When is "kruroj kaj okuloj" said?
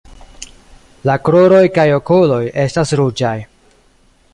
1.29-2.41